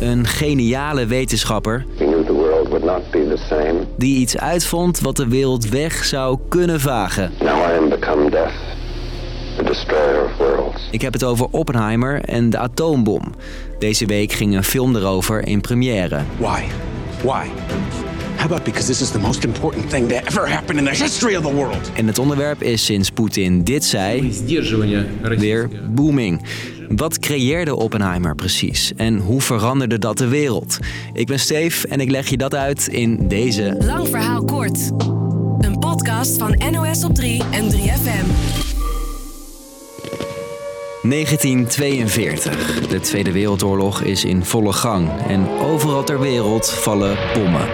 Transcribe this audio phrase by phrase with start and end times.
[0.00, 1.86] Een geniale wetenschapper
[3.96, 7.32] die iets uitvond wat de wereld weg zou kunnen vagen.
[10.90, 13.34] Ik heb het over Oppenheimer en de atoombom.
[13.78, 16.20] Deze week ging een film erover in première.
[16.38, 16.62] Why?
[17.22, 17.46] Why?
[18.36, 21.36] How about because this is the most important thing that ever happened in the history
[21.36, 21.90] of the world?
[21.94, 24.32] En het onderwerp is sinds Poetin dit zei
[25.38, 26.42] weer booming.
[26.96, 30.78] Wat creëerde Oppenheimer precies en hoe veranderde dat de wereld?
[31.12, 34.90] Ik ben Steef en ik leg je dat uit in deze Lang verhaal kort.
[35.58, 38.26] Een podcast van NOS op 3 en 3FM.
[41.02, 42.88] 1942.
[42.88, 47.68] De Tweede Wereldoorlog is in volle gang en overal ter wereld vallen bommen.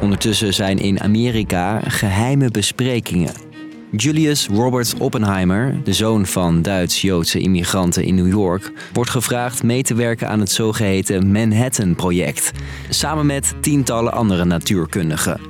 [0.00, 3.49] Ondertussen zijn in Amerika geheime besprekingen.
[3.96, 9.94] Julius Robert Oppenheimer, de zoon van Duits-Joodse immigranten in New York, wordt gevraagd mee te
[9.94, 12.52] werken aan het zogeheten Manhattan-project,
[12.88, 15.40] samen met tientallen andere natuurkundigen.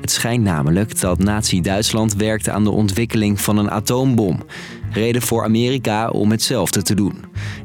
[0.00, 4.42] Het schijnt namelijk dat Nazi-Duitsland werkte aan de ontwikkeling van een atoombom.
[4.92, 7.14] Reden voor Amerika om hetzelfde te doen.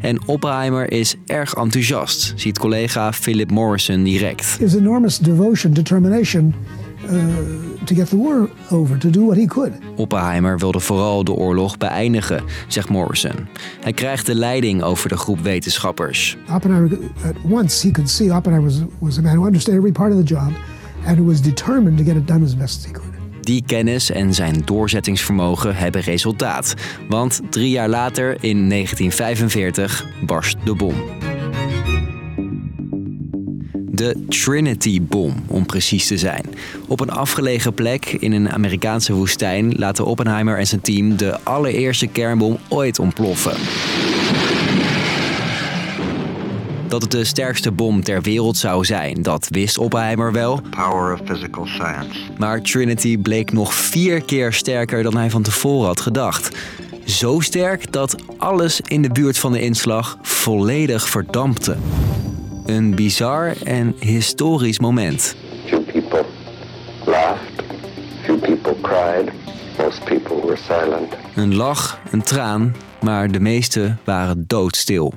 [0.02, 4.58] En Oppenheimer is erg enthousiast, ziet collega Philip Morrison direct.
[4.60, 6.54] enormous devotion, determination
[7.86, 9.74] to get the war over, to do what he could.
[9.96, 13.48] Oppenheimer wilde vooral de oorlog beëindigen, zegt Morrison.
[13.82, 16.38] Hij krijgt de leiding over de groep wetenschappers.
[16.54, 20.12] Oppenheimer, at once, he could see Oppenheimer was, was a man who understood every part
[20.14, 20.52] of the job
[21.06, 23.14] and who was determined to get it done as best as he could.
[23.42, 26.74] Die kennis en zijn doorzettingsvermogen hebben resultaat.
[27.10, 30.94] Want drie jaar later, in 1945, barst de bom.
[33.96, 36.44] De Trinity-bom, om precies te zijn.
[36.88, 42.08] Op een afgelegen plek in een Amerikaanse woestijn laten Oppenheimer en zijn team de allereerste
[42.08, 43.58] kernbom ooit ontploffen.
[46.88, 50.62] Dat het de sterkste bom ter wereld zou zijn, dat wist Oppenheimer wel.
[50.70, 52.20] power of physical science.
[52.38, 56.58] Maar Trinity bleek nog vier keer sterker dan hij van tevoren had gedacht.
[57.06, 61.78] Zo sterk dat alles in de buurt van de inslag volledig verdampte.
[62.66, 65.36] Een bizar en historisch moment.
[65.66, 66.26] Few people
[67.06, 67.64] laughed,
[68.24, 69.32] few people cried,
[69.78, 71.14] most people were silent.
[71.36, 75.14] Een lach, een traan, maar de meesten waren doodstil.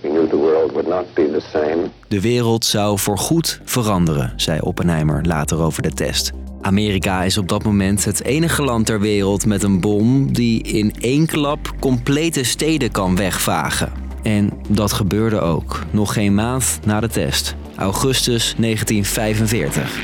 [0.00, 1.90] We knew the world would not be the same.
[2.08, 6.30] De wereld zou voorgoed veranderen, zei Oppenheimer later over de test.
[6.60, 10.94] Amerika is op dat moment het enige land ter wereld met een bom die in
[11.00, 13.99] één klap complete steden kan wegvagen.
[14.22, 19.98] En dat gebeurde ook, nog geen maand na de test, augustus 1945.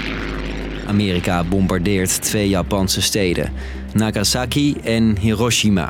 [0.86, 3.52] Amerika bombardeert twee Japanse steden,
[3.92, 5.88] Nagasaki en Hiroshima.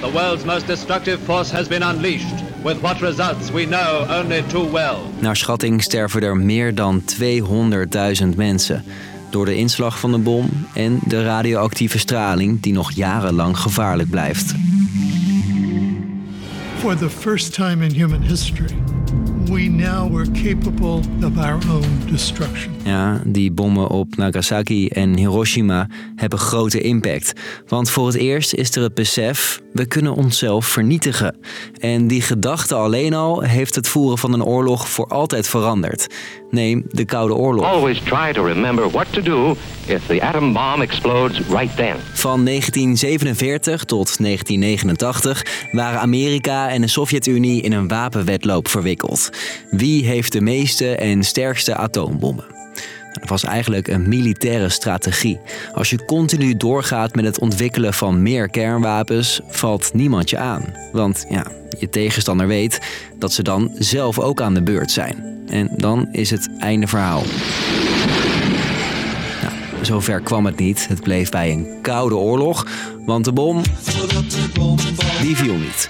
[0.00, 4.70] The world's most destructive force has been unleashed, with what results we know only too
[4.70, 4.96] well.
[5.18, 7.02] Naar schatting sterven er meer dan
[8.22, 8.84] 200.000 mensen
[9.30, 14.54] door de inslag van de bom en de radioactieve straling die nog jarenlang gevaarlijk blijft.
[16.80, 18.74] For the first time in human history,
[19.50, 22.72] we now were capable of our own destruction.
[22.84, 27.32] Ja, die bommen op Nagasaki en Hiroshima hebben grote impact.
[27.66, 31.36] Want voor het eerst is er het besef, we kunnen onszelf vernietigen.
[31.78, 36.06] En die gedachte alleen al heeft het voeren van een oorlog voor altijd veranderd.
[36.50, 37.64] Neem de Koude Oorlog.
[37.64, 39.56] Always try to remember what to do
[39.86, 41.96] if the atom bomb explodes right then.
[42.14, 49.30] Van 1947 tot 1989 waren Amerika en de Sovjet-Unie in een wapenwedloop verwikkeld.
[49.70, 52.44] Wie heeft de meeste en sterkste atoombommen?
[53.12, 55.40] Dat was eigenlijk een militaire strategie.
[55.72, 60.74] Als je continu doorgaat met het ontwikkelen van meer kernwapens, valt niemand je aan.
[60.92, 61.46] Want ja,
[61.78, 62.80] je tegenstander weet
[63.18, 65.39] dat ze dan zelf ook aan de beurt zijn.
[65.50, 67.22] En dan is het einde verhaal.
[69.42, 70.88] Nou, zover kwam het niet.
[70.88, 72.66] Het bleef bij een koude oorlog,
[73.06, 73.62] want de bom,
[75.22, 75.88] die viel niet.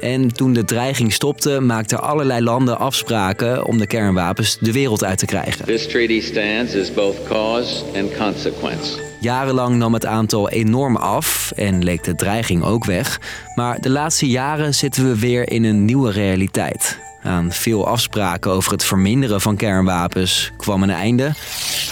[0.00, 5.18] En toen de dreiging stopte, maakten allerlei landen afspraken om de kernwapens de wereld uit
[5.18, 5.64] te krijgen.
[5.64, 8.98] This treaty stands as both cause and consequence.
[9.20, 13.20] Jarenlang nam het aantal enorm af en leek de dreiging ook weg.
[13.54, 16.98] Maar de laatste jaren zitten we weer in een nieuwe realiteit.
[17.28, 21.32] Aan veel afspraken over het verminderen van kernwapens kwam een einde.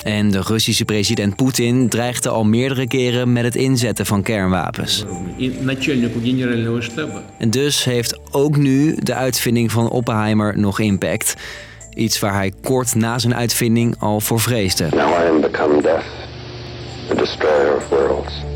[0.03, 5.05] En de Russische president Poetin dreigde al meerdere keren met het inzetten van kernwapens.
[7.39, 11.35] En dus heeft ook nu de uitvinding van Oppenheimer nog impact.
[11.95, 14.89] Iets waar hij kort na zijn uitvinding al voor vreesde.
[14.91, 18.56] Now I am the destroyer of worlds.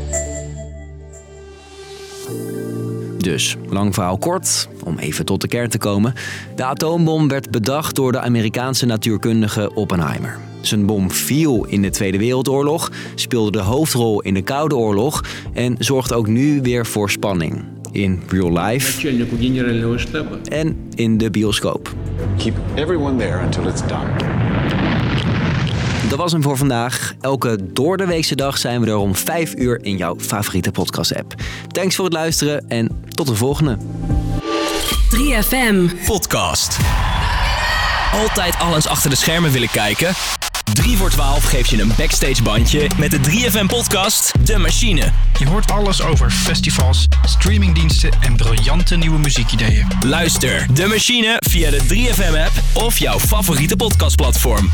[3.21, 6.13] Dus, lang verhaal kort, om even tot de kern te komen.
[6.55, 10.37] De atoombom werd bedacht door de Amerikaanse natuurkundige Oppenheimer.
[10.61, 15.23] Zijn bom viel in de Tweede Wereldoorlog, speelde de hoofdrol in de Koude Oorlog
[15.53, 17.63] en zorgt ook nu weer voor spanning.
[17.91, 19.07] In real life
[20.43, 21.93] en in de bioscoop.
[22.37, 24.40] Keep everyone there until it's done.
[26.11, 27.13] Dat was hem voor vandaag.
[27.21, 31.33] Elke doordeweekse dag zijn we er om 5 uur in jouw favoriete podcast-app.
[31.67, 33.77] Thanks voor het luisteren en tot de volgende.
[35.15, 36.05] 3FM.
[36.05, 36.77] Podcast.
[38.13, 40.13] Altijd alles achter de schermen willen kijken?
[40.73, 45.11] 3 voor 12 geeft je een backstage bandje met de 3FM podcast De Machine.
[45.39, 49.87] Je hoort alles over festivals, streamingdiensten en briljante nieuwe muziekideeën.
[50.05, 54.71] Luister De Machine via de 3FM app of jouw favoriete podcastplatform.